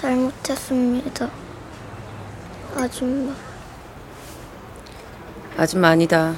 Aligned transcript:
잘못했습니다. 0.00 1.30
아줌마. 2.74 3.34
아줌마 5.58 5.88
아니다. 5.88 6.34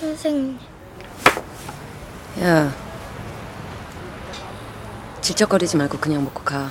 선생님. 0.00 0.58
야. 2.40 2.72
질척거리지 5.20 5.76
말고 5.76 5.98
그냥 5.98 6.24
먹고 6.24 6.42
가. 6.42 6.70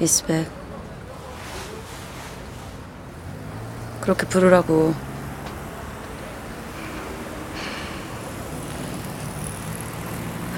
미스백. 0.00 0.57
그렇게 4.08 4.26
부르라고. 4.26 4.94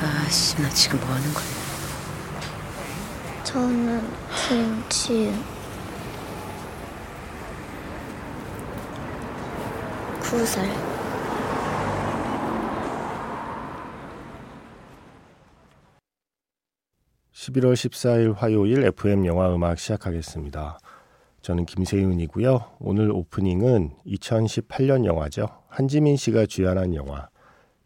아씨, 0.01 0.55
나 0.63 0.69
지금 0.69 1.01
뭐 1.01 1.09
하는 1.09 1.35
거야? 1.35 1.45
저는 3.43 4.09
김지은. 4.47 5.35
구 10.21 10.47
살. 10.47 10.65
(11월 17.35 17.73
14일) 17.73 18.37
화요일 18.37 18.85
FM 18.85 19.27
영화 19.27 19.53
음악 19.53 19.77
시작하겠습니다. 19.77 20.79
저는 21.43 21.65
김세윤이고요. 21.65 22.77
오늘 22.81 23.11
오프닝은 23.11 23.93
2018년 24.07 25.07
영화죠. 25.07 25.49
한지민 25.69 26.17
씨가 26.17 26.45
주연한 26.47 26.95
영화 26.95 27.29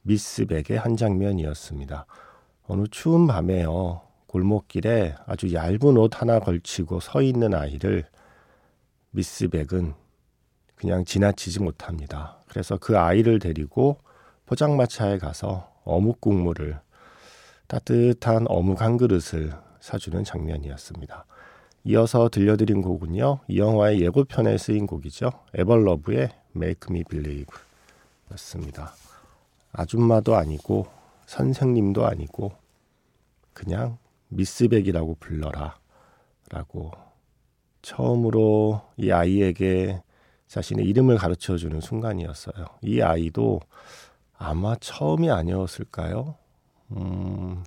미스백의 0.03 0.77
한 0.77 0.97
장면이었습니다. 0.97 2.07
어느 2.67 2.85
추운 2.91 3.27
밤에요. 3.27 4.03
골목길에 4.27 5.15
아주 5.27 5.55
얇은 5.55 5.97
옷 5.97 6.21
하나 6.21 6.41
걸치고 6.41 6.99
서 6.99 7.23
있는 7.23 7.55
아이를 7.55 8.05
미스백은 9.11 9.95
그냥 10.75 11.05
지나치지 11.05 11.61
못합니다. 11.61 12.41
그래서 12.49 12.77
그 12.77 12.99
아이를 12.99 13.39
데리고 13.39 13.99
포장마차에 14.47 15.19
가서 15.19 15.73
어묵 15.85 16.21
국물을 16.21 16.81
따뜻한 17.69 18.47
어묵 18.49 18.83
한 18.83 18.97
그릇을 18.97 19.53
사주는 19.81 20.25
장면이었습니다. 20.25 21.27
이어서 21.85 22.29
들려드린 22.31 22.81
곡은요. 22.81 23.41
이 23.49 23.59
영화의 23.59 24.01
예고편에 24.01 24.57
쓰인 24.57 24.87
곡이죠. 24.87 25.31
에벌러브의 25.55 26.31
Make 26.57 26.87
Me 26.91 27.05
Believe 27.05 27.55
였습니다. 28.33 28.95
아줌마도 29.73 30.35
아니고 30.35 30.87
선생님도 31.27 32.07
아니고 32.07 32.53
그냥 33.53 33.99
미스백이라고 34.29 35.17
불러라 35.21 35.77
라고 36.51 36.91
처음으로 37.83 38.81
이 38.97 39.11
아이에게 39.11 40.03
자신의 40.49 40.87
이름을 40.87 41.19
가르쳐 41.19 41.57
주는 41.57 41.81
순간이었어요. 41.81 42.65
이 42.83 43.03
아이도 43.03 43.61
아마 44.39 44.75
처음이 44.77 45.31
아니었을까요? 45.31 46.37
음, 46.93 47.65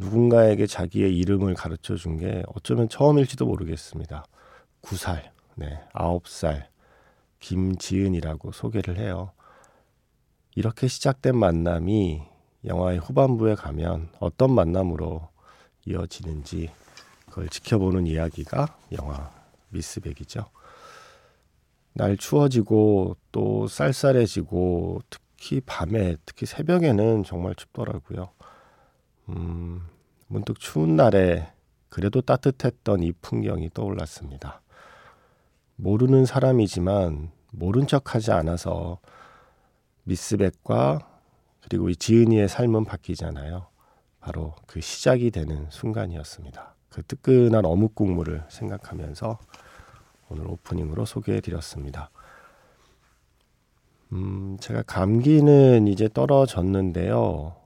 누군가에게 0.00 0.66
자기의 0.66 1.16
이름을 1.18 1.54
가르쳐 1.54 1.94
준 1.94 2.16
게 2.16 2.42
어쩌면 2.54 2.88
처음일지도 2.88 3.44
모르겠습니다. 3.46 4.24
9살, 4.82 5.30
네, 5.56 5.80
9살, 5.94 6.66
김지은이라고 7.40 8.52
소개를 8.52 8.98
해요. 8.98 9.32
이렇게 10.54 10.88
시작된 10.88 11.36
만남이 11.36 12.22
영화의 12.64 12.98
후반부에 12.98 13.54
가면 13.54 14.08
어떤 14.20 14.52
만남으로 14.54 15.28
이어지는지 15.86 16.70
그걸 17.26 17.48
지켜보는 17.48 18.06
이야기가 18.06 18.76
영화 18.92 19.30
미스백이죠. 19.68 20.46
날 21.92 22.16
추워지고 22.16 23.16
또 23.32 23.66
쌀쌀해지고 23.66 25.02
특히 25.10 25.60
밤에 25.60 26.16
특히 26.24 26.46
새벽에는 26.46 27.24
정말 27.24 27.54
춥더라고요. 27.54 28.30
음, 29.28 29.86
문득 30.32 30.60
추운 30.60 30.94
날에 30.94 31.52
그래도 31.88 32.20
따뜻했던 32.20 33.02
이 33.02 33.10
풍경이 33.20 33.70
떠올랐습니다. 33.74 34.62
모르는 35.74 36.24
사람이지만 36.24 37.32
모른 37.50 37.88
척 37.88 38.14
하지 38.14 38.30
않아서 38.30 39.00
미스백과 40.04 41.00
그리고 41.62 41.88
이 41.88 41.96
지은이의 41.96 42.48
삶은 42.48 42.84
바뀌잖아요. 42.84 43.66
바로 44.20 44.54
그 44.68 44.80
시작이 44.80 45.32
되는 45.32 45.66
순간이었습니다. 45.68 46.76
그 46.90 47.02
뜨끈한 47.02 47.64
어묵 47.64 47.96
국물을 47.96 48.44
생각하면서 48.48 49.36
오늘 50.28 50.46
오프닝으로 50.46 51.06
소개해 51.06 51.40
드렸습니다. 51.40 52.10
음, 54.12 54.58
제가 54.60 54.82
감기는 54.82 55.88
이제 55.88 56.08
떨어졌는데요. 56.08 57.59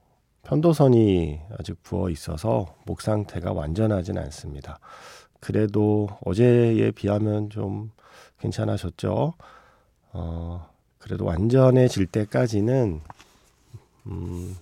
편도선이 0.45 1.41
아직 1.59 1.83
부어 1.83 2.11
있어서 2.11 2.77
목 2.85 3.01
상태가 3.01 3.53
완전하진 3.53 4.19
않습니다. 4.19 4.79
그래도 5.41 6.09
어제에 6.25 6.91
비하면 6.91 7.51
좀 7.51 7.91
괜찮아졌죠. 8.39 9.35
어, 10.13 10.71
그래도 10.99 11.25
완전해질 11.25 12.07
때까지는 12.07 13.01
음, 14.07 14.57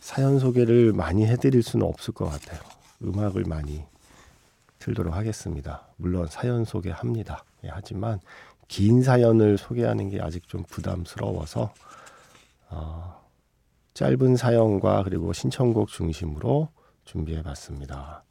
사연 0.00 0.38
소개를 0.38 0.92
많이 0.92 1.26
해드릴 1.26 1.62
수는 1.62 1.86
없을 1.86 2.12
것 2.14 2.26
같아요. 2.26 2.60
음악을 3.02 3.44
많이 3.46 3.84
틀도록 4.80 5.14
하겠습니다. 5.14 5.86
물론 5.96 6.26
사연 6.28 6.64
소개합니다. 6.64 7.44
예, 7.64 7.68
하지만 7.70 8.20
긴 8.66 9.02
사연을 9.02 9.58
소개하는 9.58 10.08
게 10.08 10.20
아직 10.20 10.48
좀 10.48 10.64
부담스러워서 10.64 11.72
어, 12.70 13.21
짧은 13.94 14.36
사연과 14.36 15.02
그리고 15.04 15.32
신청곡 15.32 15.88
중심으로 15.88 16.68
준비해 17.04 17.42
봤습니다. 17.42 18.24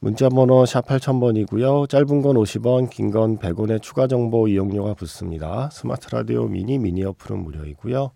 문자 0.00 0.28
번호 0.28 0.64
샵 0.64 0.86
8000번이고요. 0.86 1.88
짧은 1.88 2.22
건 2.22 2.36
50원, 2.36 2.88
긴 2.90 3.10
건 3.10 3.38
100원의 3.38 3.82
추가 3.82 4.06
정보 4.06 4.46
이용료가 4.46 4.94
붙습니다. 4.94 5.68
스마트 5.70 6.14
라디오 6.14 6.46
미니 6.46 6.78
미니 6.78 7.02
어플은 7.04 7.40
무료이고요. 7.42 8.12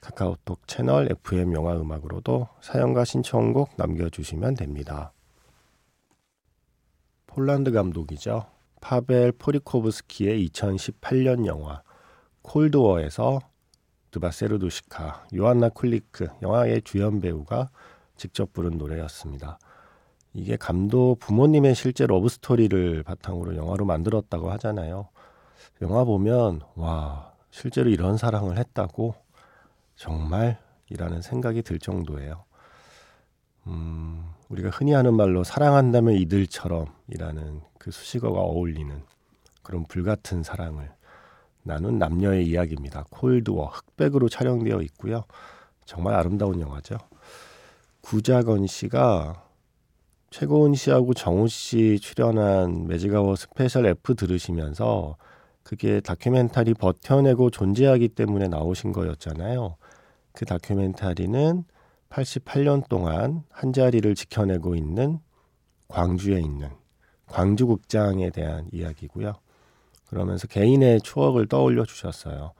카카오톡 0.00 0.66
채널 0.66 1.10
FM 1.10 1.52
영화 1.52 1.74
음악으로도 1.76 2.48
사연과 2.62 3.04
신청곡 3.04 3.72
남겨주시면 3.76 4.54
됩니다. 4.54 5.12
폴란드 7.26 7.72
감독이죠. 7.72 8.46
파벨 8.80 9.32
파블리코브스키의 9.32 10.48
2018년 10.48 11.44
영화 11.46 11.82
콜드워에서 12.42 13.40
Dwa 14.18 14.32
serduszka, 14.32 15.26
요안나 15.36 15.68
쿨리크 15.68 16.28
영화의 16.42 16.82
주연 16.82 17.20
배우가 17.20 17.70
직접 18.16 18.52
부른 18.52 18.76
노래였습니다. 18.76 19.58
이게 20.32 20.56
감독 20.56 21.18
부모님의 21.20 21.74
실제 21.74 22.06
러브 22.06 22.28
스토리를 22.28 23.02
바탕으로 23.04 23.56
영화로 23.56 23.84
만들었다고 23.84 24.50
하잖아요. 24.52 25.08
영화 25.82 26.04
보면 26.04 26.60
와 26.74 27.32
실제로 27.50 27.90
이런 27.90 28.16
사랑을 28.16 28.58
했다고 28.58 29.14
정말 29.94 30.58
이라는 30.90 31.22
생각이 31.22 31.62
들 31.62 31.78
정도예요. 31.78 32.44
음, 33.68 34.24
우리가 34.48 34.70
흔히 34.70 34.92
하는 34.92 35.14
말로 35.14 35.44
사랑한다면 35.44 36.14
이들처럼이라는 36.14 37.60
그 37.78 37.90
수식어가 37.90 38.40
어울리는 38.40 39.02
그런 39.62 39.84
불같은 39.84 40.42
사랑을 40.42 40.90
나눈 41.62 41.98
남녀의 41.98 42.46
이야기입니다. 42.46 43.04
콜드워 43.10 43.66
흑백으로 43.66 44.28
촬영되어 44.28 44.80
있고요. 44.82 45.24
정말 45.84 46.14
아름다운 46.14 46.60
영화죠. 46.60 46.98
구자건 48.00 48.66
씨가 48.66 49.44
최고은 50.30 50.74
씨하고 50.74 51.14
정우 51.14 51.48
씨 51.48 51.98
출연한 52.00 52.86
매직아워 52.86 53.36
스페셜 53.36 53.86
F 53.86 54.14
들으시면서 54.14 55.16
그게 55.62 56.00
다큐멘터리 56.00 56.74
버텨내고 56.74 57.50
존재하기 57.50 58.08
때문에 58.08 58.48
나오신 58.48 58.92
거였잖아요. 58.92 59.76
그 60.32 60.44
다큐멘터리는 60.44 61.64
88년 62.10 62.88
동안 62.88 63.42
한 63.50 63.72
자리를 63.72 64.14
지켜내고 64.14 64.74
있는 64.74 65.18
광주에 65.88 66.40
있는 66.40 66.70
광주극장에 67.26 68.30
대한 68.30 68.68
이야기고요. 68.72 69.34
그러면서 70.08 70.46
개인의 70.46 71.00
추억을 71.02 71.46
떠올려 71.46 71.84
주셨어요. 71.84 72.52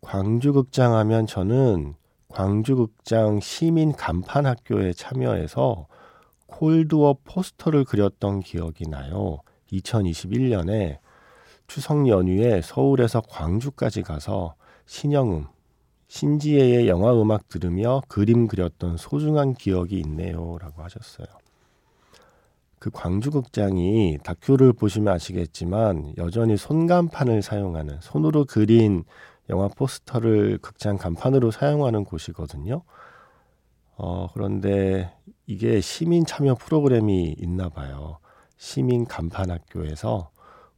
광주극장 0.00 0.94
하면 0.94 1.26
저는 1.26 1.94
광주극장 2.28 3.40
시민 3.40 3.92
간판학교에 3.92 4.92
참여해서 4.92 5.86
콜드워 6.46 7.16
포스터를 7.24 7.84
그렸던 7.84 8.40
기억이 8.40 8.88
나요. 8.88 9.38
2021년에 9.72 10.98
추석 11.66 12.08
연휴에 12.08 12.60
서울에서 12.62 13.20
광주까지 13.20 14.02
가서 14.02 14.54
신영음, 14.86 15.46
신지혜의 16.08 16.88
영화 16.88 17.12
음악 17.20 17.48
들으며 17.48 18.02
그림 18.08 18.48
그렸던 18.48 18.96
소중한 18.96 19.54
기억이 19.54 20.00
있네요. 20.00 20.58
라고 20.58 20.82
하셨어요. 20.82 21.26
그 22.80 22.90
광주 22.90 23.30
극장이 23.30 24.18
다큐를 24.24 24.72
보시면 24.72 25.12
아시겠지만 25.12 26.14
여전히 26.16 26.56
손간판을 26.56 27.42
사용하는 27.42 27.98
손으로 28.00 28.46
그린 28.46 29.04
영화 29.50 29.68
포스터를 29.68 30.58
극장 30.62 30.96
간판으로 30.96 31.50
사용하는 31.50 32.04
곳이거든요. 32.04 32.82
어, 33.98 34.28
그런데 34.32 35.14
이게 35.46 35.82
시민 35.82 36.24
참여 36.24 36.54
프로그램이 36.54 37.36
있나 37.38 37.68
봐요. 37.68 38.18
시민 38.56 39.04
간판 39.04 39.50
학교에서 39.50 40.30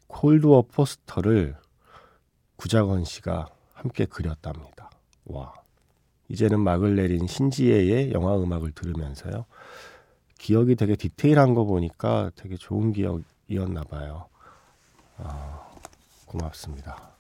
콜드워 0.08 0.62
포스터를 0.62 1.56
구자건 2.56 3.04
씨가 3.04 3.46
함께 3.74 4.06
그렸답니다. 4.06 4.90
와. 5.26 5.54
이제는 6.28 6.60
막을 6.60 6.96
내린 6.96 7.28
신지혜의 7.28 8.12
영화 8.12 8.36
음악을 8.36 8.72
들으면서요. 8.72 9.44
기억이 10.42 10.74
되게 10.74 10.96
디테일한 10.96 11.54
거 11.54 11.62
보니까 11.64 12.32
되게 12.34 12.56
좋은 12.56 12.92
기억이었나 12.92 13.84
봐요. 13.84 14.26
아, 15.18 15.68
고맙습니다. 16.26 17.10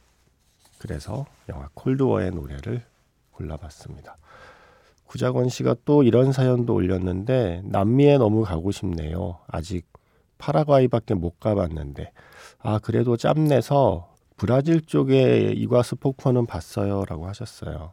그래서 0.78 1.24
영화 1.48 1.68
콜드워의 1.74 2.32
노래를 2.32 2.82
골라봤습니다. 3.30 4.16
구자건 5.06 5.50
씨가 5.50 5.76
또 5.84 6.02
이런 6.02 6.32
사연도 6.32 6.74
올렸는데 6.74 7.62
남미에 7.64 8.18
너무 8.18 8.42
가고 8.42 8.72
싶네요. 8.72 9.38
아직 9.46 9.86
파라과이밖에 10.38 11.14
못 11.14 11.38
가봤는데 11.38 12.10
아 12.58 12.80
그래도 12.80 13.16
짬내서 13.16 14.12
브라질 14.36 14.84
쪽에 14.84 15.52
이과수 15.52 15.94
폭포는 15.94 16.46
봤어요라고 16.46 17.28
하셨어요. 17.28 17.92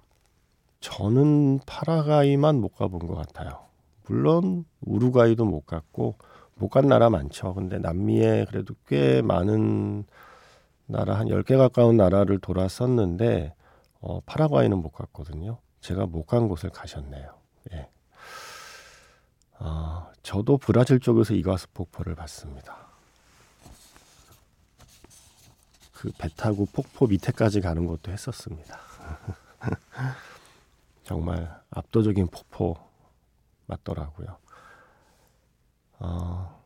저는 0.80 1.60
파라과이만 1.68 2.56
못 2.56 2.70
가본 2.70 3.06
것 3.06 3.14
같아요. 3.14 3.69
물론 4.10 4.66
우루과이도 4.82 5.46
못 5.46 5.66
갔고 5.66 6.18
못 6.56 6.70
간 6.70 6.88
나라 6.88 7.10
많죠. 7.10 7.54
근데 7.54 7.78
남미에 7.80 8.46
그래도 8.50 8.76
꽤 8.88 9.22
많은 9.22 10.04
나라 10.88 11.18
한 11.18 11.28
10개 11.28 11.58
가까운 11.58 11.96
나라를 11.98 12.40
돌았었는데 12.40 13.54
어, 14.02 14.20
파라과이는 14.22 14.78
못 14.78 14.90
갔거든요. 14.92 15.60
제가 15.82 16.06
못 16.08 16.26
간 16.26 16.48
곳을 16.48 16.70
가셨네요. 16.70 17.34
예. 17.74 17.90
어, 19.60 20.08
저도 20.24 20.58
브라질 20.58 21.00
쪽에서 21.00 21.34
이과수 21.34 21.68
폭포를 21.74 22.16
봤습니다. 22.16 22.90
그 25.94 26.12
배 26.18 26.30
타고 26.36 26.66
폭포 26.72 27.08
밑에까지 27.08 27.62
가는 27.62 27.86
것도 27.86 28.12
했었습니다. 28.12 28.80
정말 31.04 31.54
압도적인 31.72 32.28
폭포 32.28 32.76
맞더라고요. 33.70 34.38
어, 36.00 36.64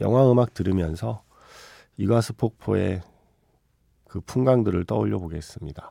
영화 0.00 0.30
음악 0.30 0.54
들으면서 0.54 1.22
이과수 1.96 2.34
폭포의 2.34 3.02
그 4.08 4.20
풍광들을 4.20 4.84
떠올려 4.84 5.18
보겠습니다. 5.18 5.90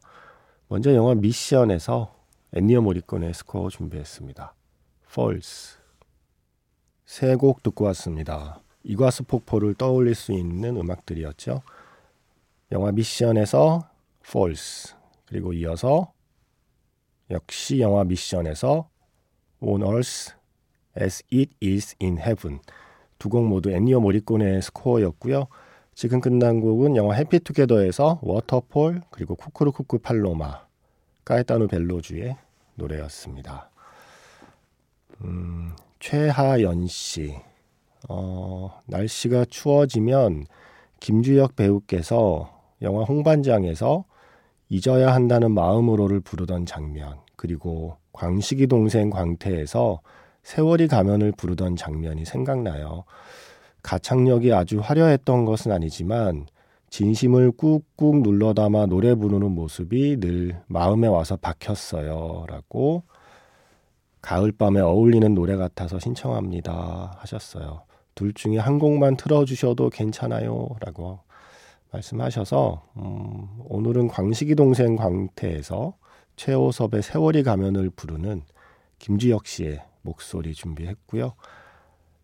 먼저 0.68 0.94
영화 0.94 1.14
미션에서 1.16 2.16
애니어 2.54 2.82
모리콘의 2.82 3.34
스코어 3.34 3.70
준비했습니다. 3.70 4.54
Falls 5.10 5.78
세곡 7.06 7.64
듣고 7.64 7.86
왔습니다. 7.86 8.62
이과수 8.84 9.24
폭포를 9.24 9.74
떠올릴 9.76 10.16
수 10.16 10.32
있는 10.32 10.78
음악들이었죠. 10.78 11.62
영화 12.72 12.92
미션에서 12.92 13.88
Falls 14.26 14.96
그리고 15.26 15.54
이어서 15.54 16.14
역시 17.30 17.80
영화 17.80 18.04
미션에서 18.04 18.90
On 19.64 19.82
Earth 19.82 20.34
as 21.00 21.24
It 21.32 21.56
Is 21.62 21.96
in 22.02 22.18
Heaven 22.18 22.60
두 23.20 23.30
곡 23.30 23.48
모두 23.48 23.72
애니어 23.72 24.02
모리콘의 24.02 24.62
스코어였고요. 24.62 25.48
지금 25.96 26.20
끝난 26.20 26.60
곡은 26.60 26.98
영화 26.98 27.16
해피투게더에서 27.16 28.20
워터폴 28.22 29.02
그리고 29.12 29.36
쿠쿠르쿠쿠 29.36 30.00
팔로마 30.00 30.66
까에타누 31.24 31.68
벨로주의 31.68 32.36
노래였습니다. 32.76 33.70
음, 35.24 35.74
최하연 36.00 36.88
씨 36.88 37.36
어, 38.10 38.82
날씨가 38.88 39.46
추워지면 39.46 40.46
김주혁 41.00 41.56
배우께서 41.56 42.62
영화 42.82 43.04
홍반장에서 43.04 44.04
잊어야 44.68 45.14
한다는 45.14 45.52
마음으로를 45.52 46.20
부르던 46.20 46.66
장면 46.66 47.20
그리고 47.38 47.96
광식이 48.14 48.68
동생 48.68 49.10
광태에서 49.10 50.00
세월이 50.44 50.88
가면을 50.88 51.32
부르던 51.34 51.76
장면이 51.76 52.26
생각나요. 52.26 53.04
가창력이 53.82 54.54
아주 54.54 54.80
화려했던 54.80 55.46
것은 55.46 55.72
아니지만 55.72 56.48
진심을 56.90 57.52
꾹꾹 57.52 58.22
눌러 58.22 58.54
담아 58.54 58.86
노래 58.86 59.16
부르는 59.16 59.52
모습이 59.52 60.18
늘 60.20 60.62
마음에 60.68 61.08
와서 61.08 61.36
박혔어요. 61.36 62.46
라고 62.48 63.04
가을밤에 64.22 64.80
어울리는 64.80 65.34
노래 65.34 65.56
같아서 65.56 66.00
신청합니다. 66.00 67.18
하셨어요. 67.18 67.82
둘 68.16 68.34
중에 68.34 68.58
한 68.58 68.80
곡만 68.80 69.18
틀어주셔도 69.18 69.90
괜찮아요. 69.90 70.70
라고 70.80 71.20
말씀하셔서, 71.92 72.84
음, 72.98 73.48
오늘은 73.66 74.08
광식이 74.08 74.56
동생 74.56 74.96
광태에서 74.96 75.94
최호섭의 76.36 77.02
세월이 77.02 77.44
가면을 77.44 77.90
부르는 77.90 78.44
김주혁 79.00 79.48
씨의 79.48 79.82
목소리 80.02 80.54
준비했고요. 80.54 81.34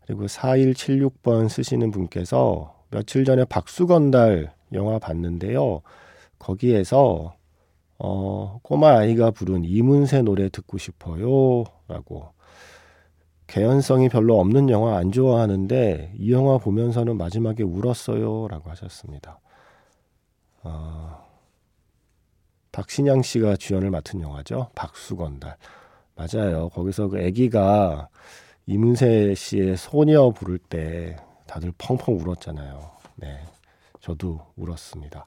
그리고 0.06 0.26
4176번 0.26 1.50
쓰시는 1.50 1.92
분께서 1.92 2.76
며칠 2.90 3.26
전에 3.26 3.46
박수건달 3.46 4.54
영화 4.74 4.98
봤는데요. 5.00 5.82
거기에서 6.40 7.36
어, 8.00 8.60
꼬마 8.64 8.98
아이가 8.98 9.30
부른 9.30 9.66
이문세 9.66 10.22
노래 10.22 10.50
듣고 10.50 10.78
싶어요. 10.78 11.66
라고. 11.88 12.30
개연성이 13.48 14.10
별로 14.10 14.40
없는 14.40 14.70
영화 14.70 14.98
안 14.98 15.12
좋아하는데 15.12 16.14
이 16.18 16.32
영화 16.32 16.58
보면서는 16.58 17.18
마지막에 17.18 17.64
울었어요. 17.64 18.48
라고 18.48 18.70
하셨습니다. 18.70 19.40
어, 20.64 21.29
박신양 22.72 23.22
씨가 23.24 23.56
주연을 23.58 23.90
맡은 23.90 24.22
영화죠. 24.22 24.70
박수건달. 24.76 25.58
맞아요. 26.16 26.70
거기서 26.70 27.08
그 27.10 27.18
아기가 27.26 28.10
이문세 28.66 29.34
씨의 29.36 29.78
소녀 29.78 30.30
부를 30.32 30.58
때 30.60 31.16
다들 31.48 31.72
펑펑 31.78 32.20
울었잖아요. 32.20 32.92
네. 33.16 33.40
저도 34.02 34.40
울었습니다. 34.56 35.26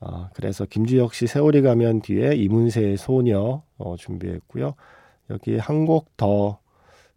아, 0.00 0.30
그래서 0.34 0.64
김주혁 0.64 1.14
씨 1.14 1.26
세월이 1.26 1.62
가면 1.62 2.02
뒤에 2.02 2.34
이문세의 2.34 2.96
소녀 2.98 3.62
어, 3.78 3.96
준비했고요. 3.96 4.74
여기 5.30 5.56
한 5.58 5.86
곡 5.86 6.16
더 6.16 6.58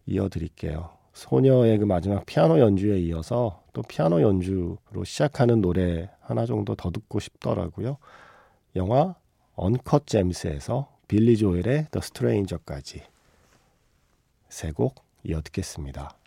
이어드릴게요. 0.05 0.89
소녀의 1.13 1.77
그 1.77 1.85
마지막 1.85 2.25
피아노 2.25 2.59
연주에 2.59 2.99
이어서 3.01 3.61
또 3.73 3.81
피아노 3.83 4.21
연주로 4.21 5.03
시작하는 5.05 5.61
노래 5.61 6.09
하나 6.21 6.45
정도 6.45 6.75
더 6.75 6.89
듣고 6.89 7.19
싶더라고요. 7.19 7.97
영화 8.75 9.15
언컷 9.55 10.07
잼스에서 10.07 10.87
빌리 11.07 11.35
조엘의 11.37 11.87
더 11.91 11.99
스트레인저까지 12.01 13.03
세 14.49 14.71
곡 14.71 14.95
이어 15.23 15.41
듣겠습니다. 15.41 16.17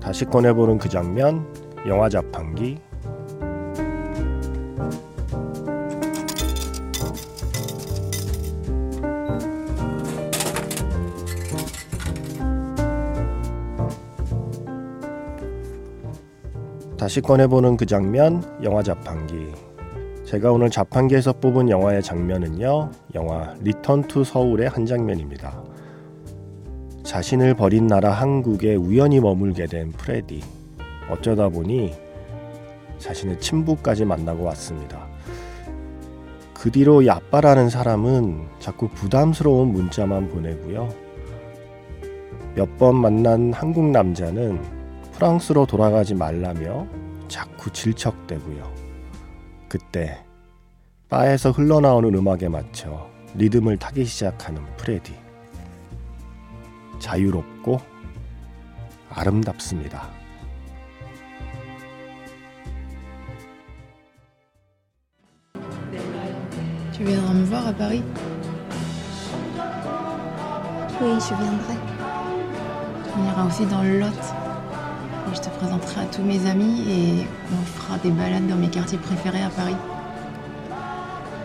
다시 0.00 0.24
꺼내보는 0.24 0.78
그 0.78 0.88
장면, 0.88 1.44
영화 1.86 2.08
자판기, 2.08 2.78
다시 17.06 17.20
꺼내보는 17.20 17.76
그 17.76 17.86
장면, 17.86 18.42
영화 18.64 18.82
자판기. 18.82 19.52
제가 20.24 20.50
오늘 20.50 20.70
자판기에서 20.70 21.34
뽑은 21.34 21.70
영화의 21.70 22.02
장면은요, 22.02 22.90
영화 23.14 23.54
리턴 23.60 24.02
투 24.08 24.24
서울의 24.24 24.68
한 24.68 24.84
장면입니다. 24.84 25.62
자신을 27.04 27.54
버린 27.54 27.86
나라 27.86 28.10
한국에 28.10 28.74
우연히 28.74 29.20
머물게 29.20 29.66
된 29.66 29.92
프레디. 29.92 30.42
어쩌다 31.08 31.48
보니 31.48 31.94
자신의 32.98 33.38
친부까지 33.38 34.04
만나고 34.04 34.42
왔습니다. 34.42 35.06
그 36.54 36.72
뒤로 36.72 37.02
이 37.02 37.08
아빠라는 37.08 37.68
사람은 37.68 38.48
자꾸 38.58 38.88
부담스러운 38.88 39.68
문자만 39.68 40.28
보내고요. 40.28 40.88
몇 42.56 42.78
번 42.78 42.96
만난 42.96 43.52
한국 43.52 43.84
남자는 43.92 44.75
프랑스로 45.16 45.64
돌아가지 45.64 46.14
말라며 46.14 46.86
자꾸 47.26 47.72
질척대고요. 47.72 48.70
그때 49.66 50.22
바에서 51.08 51.52
흘러나오는 51.52 52.14
음악에 52.14 52.48
맞춰 52.48 53.08
리듬을 53.34 53.78
타기 53.78 54.04
시작하는 54.04 54.62
프레디. 54.76 55.14
자유롭고 56.98 57.80
아름답습니다. 59.08 60.10
Tu. 74.18 74.45
Je 75.36 75.42
te 75.42 75.50
présenterai 75.50 76.00
à 76.00 76.06
tous 76.06 76.22
mes 76.22 76.48
amis 76.48 76.80
et 76.90 77.26
on 77.52 77.62
fera 77.66 77.98
des 77.98 78.10
balades 78.10 78.46
dans 78.46 78.56
mes 78.56 78.70
quartiers 78.70 78.96
préférés 78.96 79.42
à 79.42 79.50
Paris. 79.50 79.76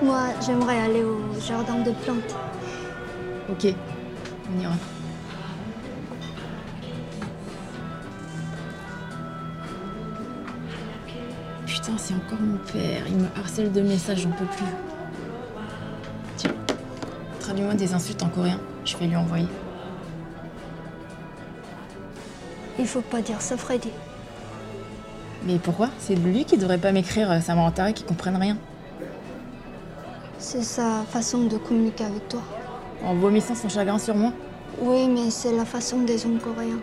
Moi, 0.01 0.27
j'aimerais 0.45 0.79
aller 0.79 1.03
au 1.03 1.19
jardin 1.45 1.79
de 1.79 1.91
plantes. 1.91 2.35
Ok, 3.49 3.75
on 4.49 4.61
ira. 4.61 4.73
Putain, 11.65 11.97
c'est 11.97 12.13
encore 12.13 12.39
mon 12.39 12.57
père. 12.71 13.03
Il 13.09 13.17
me 13.17 13.27
harcèle 13.37 13.73
de 13.73 13.81
messages, 13.81 14.21
j'en 14.21 14.31
peux 14.31 14.45
plus. 14.45 14.65
Tiens, 16.37 16.53
traduis-moi 17.41 17.73
des 17.73 17.93
insultes 17.93 18.23
en 18.23 18.29
coréen. 18.29 18.59
Je 18.85 18.95
vais 18.95 19.07
lui 19.07 19.17
envoyer. 19.17 19.47
Il 22.81 22.87
faut 22.87 23.01
pas 23.01 23.21
dire 23.21 23.39
ça, 23.43 23.57
Freddy. 23.57 23.91
Mais 25.43 25.59
pourquoi? 25.59 25.89
C'est 25.99 26.15
lui 26.15 26.45
qui 26.45 26.57
devrait 26.57 26.79
pas 26.79 26.91
m'écrire, 26.91 27.29
euh, 27.29 27.39
ça 27.39 27.53
m'a 27.53 27.61
enterré 27.61 27.93
qui 27.93 28.03
comprenne 28.03 28.35
rien. 28.35 28.57
C'est 30.39 30.63
sa 30.63 31.03
façon 31.07 31.43
de 31.43 31.57
communiquer 31.57 32.05
avec 32.05 32.27
toi. 32.27 32.41
En 33.05 33.13
vomissant 33.13 33.53
son 33.53 33.69
chagrin 33.69 33.99
sur 33.99 34.15
moi. 34.15 34.33
Oui, 34.79 35.07
mais 35.07 35.29
c'est 35.29 35.55
la 35.55 35.63
façon 35.63 35.99
des 35.99 36.25
hommes 36.25 36.39
coréens. 36.39 36.79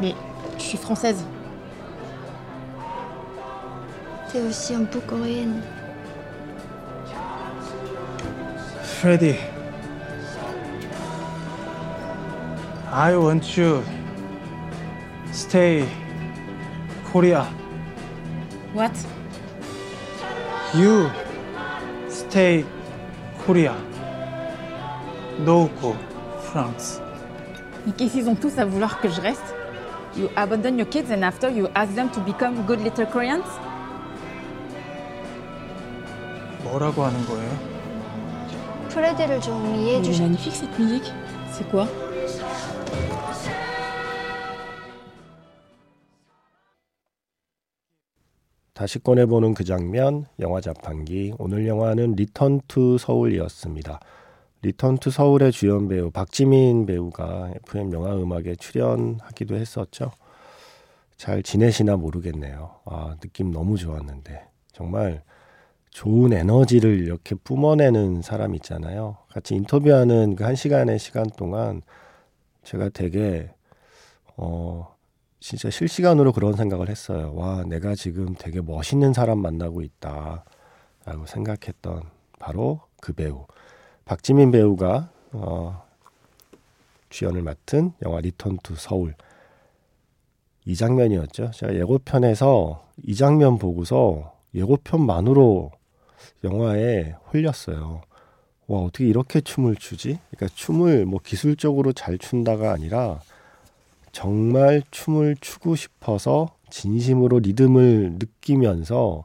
Mais 0.00 0.14
je 0.56 0.62
suis 0.62 0.78
française. 0.78 1.18
T'es 4.32 4.42
aussi 4.42 4.72
un 4.72 4.84
peu 4.84 5.00
coréenne. 5.00 5.60
Freddy, 8.84 9.34
I 12.92 13.16
want 13.16 13.56
you 13.56 13.82
stay 15.31 15.85
Korea. 17.11 17.45
What 18.73 18.91
You 20.73 21.09
stay 22.09 22.65
Korea. 23.45 23.73
No 25.39 25.69
go 25.81 25.95
France. 26.51 26.99
Mais 27.85 27.93
qu'est-ce 27.93 28.13
qu'ils 28.13 28.27
ont 28.29 28.35
tous 28.35 28.57
à 28.57 28.65
vouloir 28.65 28.99
que 28.99 29.07
je 29.09 29.21
reste 29.21 29.55
You 30.17 30.29
abandon 30.35 30.77
your 30.77 30.87
kids 30.87 31.11
and 31.11 31.23
after 31.23 31.49
you 31.49 31.67
ask 31.75 31.93
them 31.93 32.09
to 32.11 32.19
become 32.21 32.63
good 32.65 32.81
little 32.81 33.05
Koreans 33.05 33.43
뭐라고 36.63 37.03
하는 37.03 37.25
거예요? 37.25 37.49
프레디를 38.89 39.39
좀 39.41 39.75
이해해 39.75 39.97
Elle 39.97 39.99
est 39.99 40.03
주셔. 40.11 40.23
magnifique 40.23 40.55
cette 40.55 40.79
musique. 40.79 41.11
C'est 41.51 41.69
quoi 41.69 41.85
다시 48.80 48.98
꺼내보는 48.98 49.52
그 49.52 49.62
장면, 49.62 50.24
영화 50.38 50.62
자판기. 50.62 51.34
오늘 51.38 51.68
영화는 51.68 52.12
리턴 52.12 52.62
투 52.66 52.96
서울이었습니다. 52.96 54.00
리턴 54.62 54.96
투 54.96 55.10
서울의 55.10 55.52
주연 55.52 55.86
배우 55.86 56.10
박지민 56.10 56.86
배우가 56.86 57.50
FM 57.56 57.92
영화 57.92 58.14
음악에 58.16 58.54
출연하기도 58.54 59.54
했었죠. 59.54 60.12
잘 61.18 61.42
지내시나 61.42 61.96
모르겠네요. 61.96 62.76
아, 62.86 63.16
느낌 63.20 63.50
너무 63.50 63.76
좋았는데. 63.76 64.46
정말 64.72 65.24
좋은 65.90 66.32
에너지를 66.32 67.00
이렇게 67.00 67.34
뿜어내는 67.34 68.22
사람 68.22 68.54
있잖아요. 68.54 69.18
같이 69.28 69.56
인터뷰하는 69.56 70.36
그 70.36 70.44
한 70.44 70.54
시간의 70.54 70.98
시간 70.98 71.26
동안 71.36 71.82
제가 72.64 72.88
되게, 72.88 73.50
어, 74.38 74.96
진짜 75.40 75.70
실시간으로 75.70 76.32
그런 76.32 76.54
생각을 76.54 76.90
했어요. 76.90 77.32
와, 77.34 77.64
내가 77.64 77.94
지금 77.94 78.34
되게 78.34 78.60
멋있는 78.60 79.14
사람 79.14 79.38
만나고 79.38 79.80
있다. 79.80 80.44
라고 81.06 81.26
생각했던 81.26 82.02
바로 82.38 82.82
그 83.00 83.14
배우. 83.14 83.46
박지민 84.04 84.50
배우가, 84.50 85.10
어, 85.32 85.82
주연을 87.08 87.42
맡은 87.42 87.92
영화 88.02 88.20
리턴 88.20 88.58
투 88.62 88.74
서울. 88.76 89.14
이 90.66 90.76
장면이었죠. 90.76 91.52
제가 91.52 91.74
예고편에서 91.74 92.86
이 93.04 93.14
장면 93.14 93.58
보고서 93.58 94.36
예고편만으로 94.54 95.70
영화에 96.44 97.14
홀렸어요. 97.32 98.02
와, 98.66 98.80
어떻게 98.80 99.06
이렇게 99.06 99.40
춤을 99.40 99.76
추지? 99.76 100.18
그러니까 100.30 100.54
춤을 100.54 101.06
뭐 101.06 101.18
기술적으로 101.24 101.94
잘 101.94 102.18
춘다가 102.18 102.72
아니라 102.72 103.20
정말 104.12 104.82
춤을 104.90 105.36
추고 105.40 105.76
싶어서 105.76 106.54
진심으로 106.70 107.40
리듬을 107.40 108.16
느끼면서 108.18 109.24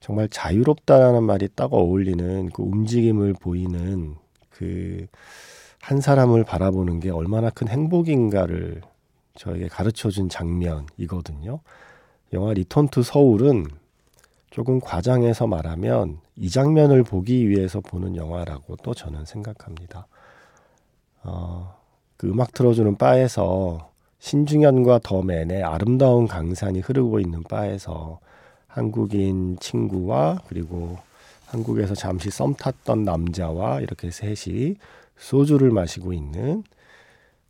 정말 0.00 0.28
자유롭다라는 0.28 1.24
말이 1.24 1.48
딱 1.54 1.72
어울리는 1.72 2.50
그 2.50 2.62
움직임을 2.62 3.34
보이는 3.34 4.16
그 4.50 5.06
한 5.86 6.00
사람을 6.00 6.42
바라보는 6.42 6.98
게 6.98 7.10
얼마나 7.10 7.48
큰 7.48 7.68
행복인가를 7.68 8.80
저에게 9.36 9.68
가르쳐 9.68 10.10
준 10.10 10.28
장면이거든요. 10.28 11.60
영화 12.32 12.52
리턴 12.52 12.88
투 12.88 13.04
서울은 13.04 13.68
조금 14.50 14.80
과장해서 14.80 15.46
말하면 15.46 16.18
이 16.34 16.50
장면을 16.50 17.04
보기 17.04 17.48
위해서 17.48 17.80
보는 17.80 18.16
영화라고 18.16 18.74
또 18.82 18.94
저는 18.94 19.26
생각합니다. 19.26 20.08
어, 21.22 21.76
그 22.16 22.26
음악 22.30 22.52
틀어주는 22.52 22.96
바에서 22.96 23.92
신중현과 24.18 25.00
더맨의 25.02 25.62
아름다운 25.62 26.26
강산이 26.26 26.80
흐르고 26.80 27.20
있는 27.20 27.42
바에서 27.42 28.20
한국인 28.66 29.56
친구와 29.58 30.40
그리고 30.48 30.98
한국에서 31.46 31.94
잠시 31.94 32.30
썸 32.30 32.54
탔던 32.54 33.04
남자와 33.04 33.80
이렇게 33.80 34.10
셋이 34.10 34.76
소주를 35.16 35.70
마시고 35.70 36.12
있는 36.12 36.64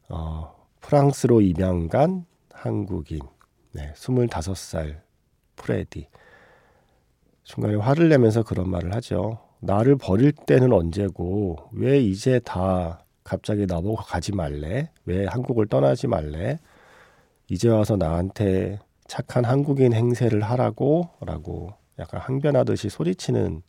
어, 0.09 0.55
프랑스로 0.81 1.41
입양 1.41 1.89
간 1.89 2.25
한국인 2.53 3.21
네, 3.73 3.93
25살 3.95 5.01
프레디 5.57 6.09
중간에 7.43 7.77
화를 7.77 8.09
내면서 8.09 8.43
그런 8.43 8.69
말을 8.69 8.95
하죠. 8.97 9.39
나를 9.61 9.97
버릴 9.97 10.33
때는 10.33 10.73
언제고 10.73 11.71
왜 11.73 12.01
이제 12.01 12.41
다 12.41 13.06
갑자기 13.27 13.67
나보고 13.67 13.97
가지 13.97 14.33
말래? 14.33 14.91
왜 15.05 15.27
한국을 15.27 15.67
떠나지 15.67 16.07
말래? 16.07 16.59
이제 17.49 17.69
와서 17.69 17.97
나한테 17.97 18.79
착한 19.09 19.45
한국인 19.45 19.93
행세를 19.93 20.43
하라고 20.43 21.11
라고 21.21 21.73
약간 21.99 22.21
항변하듯이 22.21 22.89
소리치는 22.89 23.63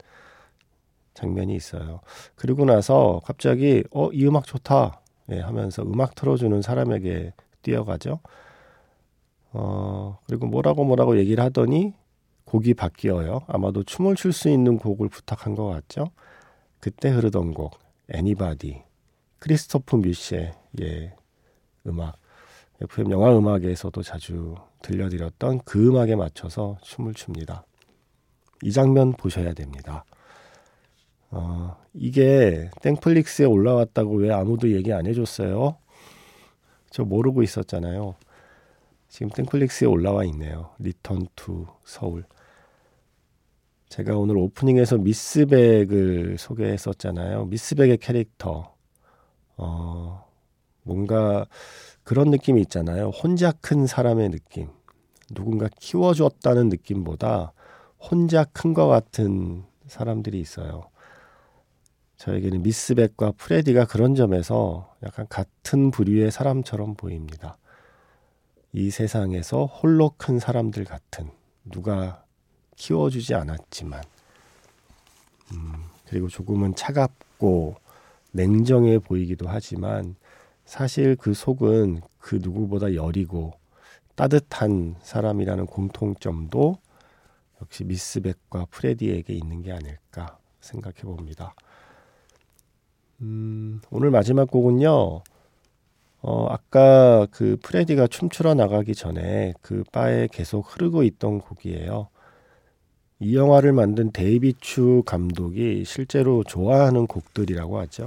장면이 1.16 1.56
있어요. 1.56 2.02
그리고 2.36 2.66
나서 2.66 3.20
갑자기 3.26 3.84
어 3.92 4.10
이 4.14 4.26
음악 4.28 4.46
좋다 4.46 5.02
예, 5.32 5.40
하면서 5.42 5.84
음악 5.84 6.16
틀어주는 6.16 6.62
사람에게 6.62 7.34
뛰어가죠. 7.64 8.20
어 9.54 10.20
그리고 10.28 10.46
뭐라고 10.48 10.84
뭐라고 10.86 11.18
얘기를 11.18 11.44
하더니 11.44 11.94
곡이 12.46 12.76
바뀌어요. 12.76 13.42
아마도 13.48 13.84
춤을 13.84 14.16
출 14.16 14.34
수 14.34 14.50
있는 14.50 14.78
곡을 14.78 15.10
부탁한 15.10 15.56
것 15.56 15.66
같죠. 15.68 16.12
그때 16.80 17.10
흐르던 17.10 17.54
곡 17.54 17.80
애니바디 18.14 18.84
크리스토프 19.48 19.96
뮤시의 19.96 20.52
음악 21.88 22.18
FM 22.82 23.12
영화 23.12 23.34
음악에서도 23.38 24.04
자주 24.04 24.56
들려드렸던 24.82 25.62
그 25.64 25.88
음악에 25.88 26.18
맞춰서 26.18 26.78
춤을 26.82 27.14
춥니다. 27.14 27.66
이 28.62 28.74
장면 28.74 29.14
보셔야 29.14 29.54
됩니다. 29.54 30.04
어, 31.30 31.78
이게 31.94 32.70
땡플릭스에 32.82 33.46
올라왔다고 33.46 34.18
왜 34.18 34.34
아무도 34.34 34.70
얘기 34.74 34.92
안 34.92 35.06
해줬어요? 35.06 35.78
저 36.90 37.06
모르고 37.06 37.42
있었잖아요. 37.42 38.16
지금 39.08 39.30
땡플릭스에 39.30 39.88
올라와 39.88 40.26
있네요. 40.26 40.72
리턴 40.78 41.26
투 41.38 41.68
서울. 41.86 42.26
제가 43.88 44.18
오늘 44.18 44.36
오프닝에서 44.36 44.98
미스백을 44.98 46.38
소개했었잖아요. 46.38 47.46
미스백의 47.46 48.00
캐릭터. 48.00 48.76
어, 49.58 50.26
뭔가 50.84 51.46
그런 52.04 52.30
느낌이 52.32 52.62
있잖아요. 52.62 53.10
혼자 53.10 53.52
큰 53.52 53.86
사람의 53.86 54.30
느낌. 54.30 54.70
누군가 55.34 55.68
키워주었다는 55.80 56.70
느낌보다 56.70 57.52
혼자 58.00 58.46
큰 58.46 58.74
것 58.74 58.88
같은 58.88 59.66
사람들이 59.88 60.40
있어요. 60.40 60.90
저에게는 62.18 62.64
미스백과 62.64 63.34
프레디가 63.38 63.86
그런 63.86 64.16
점에서 64.16 64.96
약간 65.04 65.28
같은 65.30 65.92
부류의 65.92 66.32
사람처럼 66.32 66.96
보입니다. 66.96 67.58
이 68.74 68.90
세상에서 68.90 69.66
홀로 69.66 70.12
큰 70.18 70.40
사람들 70.40 70.86
같은 70.86 71.30
누가 71.66 72.24
키워주지 72.76 73.34
않았지만 73.36 74.02
음, 75.54 75.74
그리고 76.08 76.28
조금은 76.28 76.76
차갑고 76.76 77.76
냉정해 78.38 79.00
보이기도 79.00 79.48
하지만 79.50 80.16
사실 80.64 81.16
그 81.16 81.34
속은 81.34 82.02
그 82.20 82.40
누구보다 82.42 82.94
여리고 82.94 83.54
따뜻한 84.16 84.96
사람이라는 85.02 85.66
공통점도 85.66 86.78
역시 87.62 87.84
미스백과 87.84 88.68
프레디에게 88.70 89.34
있는 89.34 89.64
게 89.64 89.72
아닐까 89.72 90.38
생각해 90.62 91.02
봅니다. 91.02 91.56
음, 93.22 93.82
오늘 93.90 94.12
마지막 94.12 94.50
곡은요. 94.52 95.22
어, 96.22 96.48
아까 96.50 97.26
그 97.32 97.58
프레디가 97.64 98.06
춤추러 98.08 98.54
나가기 98.54 98.94
전에 98.94 99.54
그 99.62 99.84
바에 99.92 100.28
계속 100.32 100.62
흐르고 100.62 101.04
있던 101.04 101.40
곡이에요. 101.40 102.10
이 103.20 103.36
영화를 103.36 103.74
만든 103.74 104.12
데이비추 104.12 105.04
감독이 105.06 105.84
실제로 105.86 106.44
좋아하는 106.44 107.08
곡들이라고 107.08 107.80
하죠. 107.80 108.06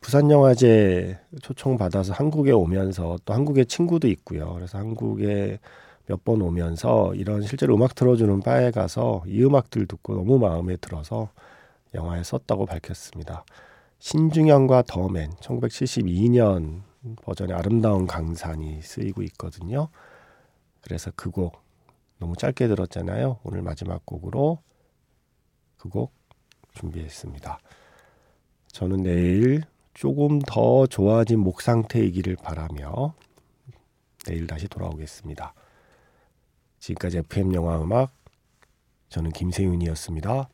부산 0.00 0.30
영화제 0.30 1.18
초청 1.42 1.76
받아서 1.78 2.12
한국에 2.12 2.52
오면서 2.52 3.18
또 3.24 3.34
한국에 3.34 3.64
친구도 3.64 4.08
있고요. 4.08 4.52
그래서 4.54 4.78
한국에 4.78 5.58
몇 6.06 6.22
번 6.24 6.42
오면서 6.42 7.14
이런 7.14 7.42
실제로 7.42 7.74
음악 7.76 7.94
틀어주는 7.94 8.40
바에 8.40 8.70
가서 8.70 9.22
이 9.26 9.42
음악들 9.42 9.86
듣고 9.86 10.14
너무 10.14 10.38
마음에 10.38 10.76
들어서 10.76 11.30
영화에 11.94 12.22
썼다고 12.22 12.66
밝혔습니다. 12.66 13.44
신중현과 14.00 14.82
더맨 14.86 15.30
1972년 15.40 16.82
버전의 17.22 17.56
아름다운 17.56 18.06
강산이 18.06 18.82
쓰이고 18.82 19.22
있거든요. 19.22 19.88
그래서 20.82 21.10
그 21.16 21.30
곡 21.30 21.62
너무 22.18 22.36
짧게 22.36 22.68
들었잖아요. 22.68 23.40
오늘 23.44 23.62
마지막 23.62 24.04
곡으로 24.06 24.58
그 25.76 25.88
곡 25.90 26.12
준비했습니다. 26.72 27.58
저는 28.68 29.02
내일 29.02 29.62
조금 29.92 30.40
더 30.40 30.86
좋아진 30.86 31.40
목 31.40 31.60
상태이기를 31.60 32.36
바라며 32.36 33.14
내일 34.26 34.46
다시 34.46 34.66
돌아오겠습니다. 34.66 35.54
지금까지 36.80 37.18
FM 37.18 37.54
영화 37.54 37.80
음악 37.80 38.12
저는 39.08 39.30
김세윤이었습니다. 39.30 40.48